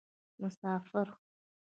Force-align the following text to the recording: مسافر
مسافر 0.41 1.07